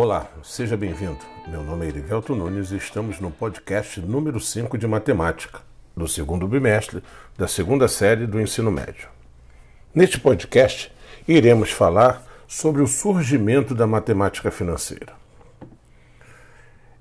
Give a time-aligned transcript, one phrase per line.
[0.00, 1.18] Olá, seja bem-vindo.
[1.48, 5.58] Meu nome é Erivelto Nunes e estamos no podcast número 5 de Matemática,
[5.96, 7.02] do segundo bimestre
[7.36, 9.08] da segunda série do ensino médio.
[9.92, 10.92] Neste podcast,
[11.26, 15.14] iremos falar sobre o surgimento da matemática financeira.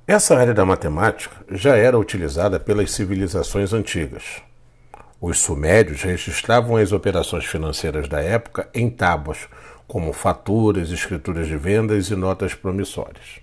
[0.08, 4.42] Essa área da matemática já era utilizada pelas civilizações antigas.
[5.20, 9.48] Os sumérios registravam as operações financeiras da época em tábuas,
[9.88, 13.40] como faturas, escrituras de vendas e notas promissórias.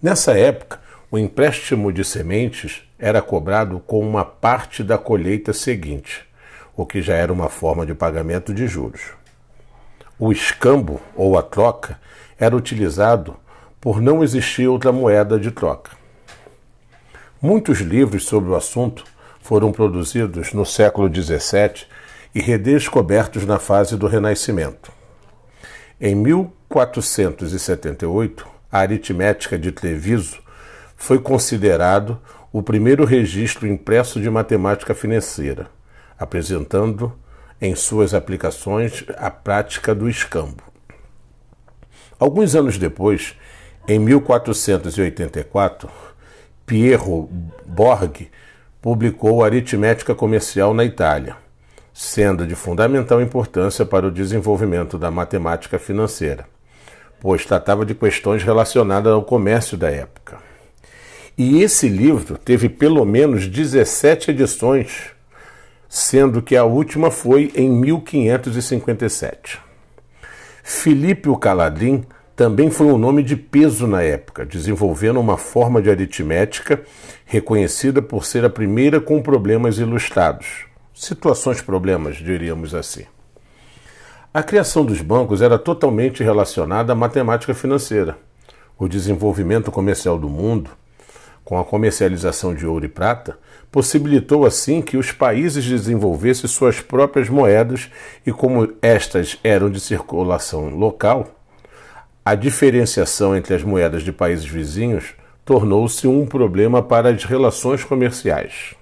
[0.00, 6.24] Nessa época, o empréstimo de sementes era cobrado com uma parte da colheita seguinte,
[6.74, 9.02] o que já era uma forma de pagamento de juros.
[10.18, 11.98] O escambo, ou a troca,
[12.38, 13.36] era utilizado
[13.78, 15.90] por não existir outra moeda de troca.
[17.42, 19.04] Muitos livros sobre o assunto
[19.40, 21.88] foram produzidos no século XVII
[22.34, 24.92] e redescobertos na fase do Renascimento.
[26.00, 30.38] Em 1478, a aritmética de Treviso
[30.96, 32.20] foi considerado
[32.52, 35.68] o primeiro registro impresso de matemática financeira,
[36.18, 37.12] apresentando
[37.60, 40.62] em suas aplicações a prática do escambo.
[42.18, 43.34] Alguns anos depois,
[43.88, 45.90] em 1484,
[46.66, 47.28] Piero
[47.66, 48.30] Borg
[48.80, 51.36] publicou Aritmética Comercial na Itália
[51.92, 56.46] sendo de fundamental importância para o desenvolvimento da matemática financeira,
[57.20, 60.38] pois tratava de questões relacionadas ao comércio da época.
[61.36, 65.10] E esse livro teve pelo menos 17 edições,
[65.88, 69.58] sendo que a última foi em 1557.
[70.62, 72.04] Filipe o Caladrim
[72.40, 76.82] também foi um nome de peso na época, desenvolvendo uma forma de aritmética
[77.26, 83.04] reconhecida por ser a primeira com problemas ilustrados situações problemas, diríamos assim.
[84.32, 88.16] A criação dos bancos era totalmente relacionada à matemática financeira.
[88.78, 90.70] O desenvolvimento comercial do mundo,
[91.44, 93.38] com a comercialização de ouro e prata,
[93.70, 97.90] possibilitou assim que os países desenvolvessem suas próprias moedas
[98.24, 101.36] e, como estas eram de circulação local,
[102.24, 105.14] a diferenciação entre as moedas de países vizinhos
[105.44, 108.74] tornou-se um problema para as relações comerciais.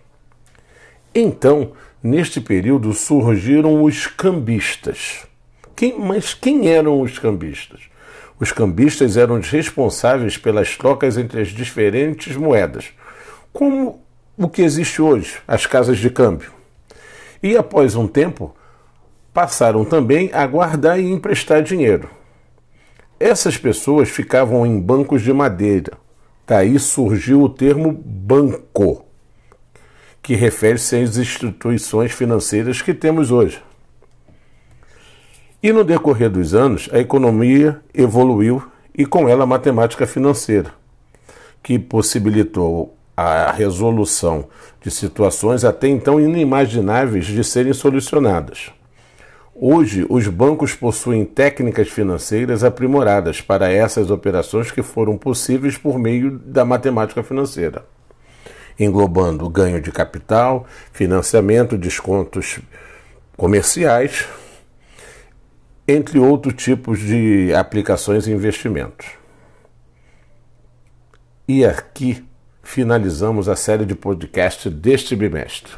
[1.15, 1.73] Então,
[2.03, 5.27] Neste período surgiram os cambistas.
[5.75, 7.81] Quem, mas quem eram os cambistas?
[8.39, 12.91] Os cambistas eram os responsáveis pelas trocas entre as diferentes moedas,
[13.53, 14.01] como
[14.37, 16.53] o que existe hoje, as casas de câmbio.
[17.43, 18.55] E após um tempo,
[19.35, 22.09] passaram também a guardar e emprestar dinheiro.
[23.21, 25.93] Essas pessoas ficavam em bancos de madeira.
[26.47, 29.05] Daí surgiu o termo banco
[30.23, 33.63] que refere-se às instituições financeiras que temos hoje.
[35.61, 38.63] E no decorrer dos anos, a economia evoluiu
[38.95, 40.73] e com ela a matemática financeira,
[41.63, 44.47] que possibilitou a resolução
[44.81, 48.71] de situações até então inimagináveis de serem solucionadas.
[49.61, 56.39] Hoje, os bancos possuem técnicas financeiras aprimoradas para essas operações que foram possíveis por meio
[56.39, 57.85] da matemática financeira
[58.79, 62.61] englobando ganho de capital, financiamento, descontos
[63.37, 64.27] comerciais,
[65.87, 69.07] entre outros tipos de aplicações e investimentos.
[71.47, 72.25] E aqui
[72.63, 75.73] finalizamos a série de podcast deste bimestre.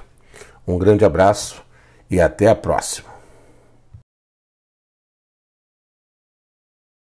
[0.67, 1.63] Um grande abraço
[2.11, 3.10] e até a próxima.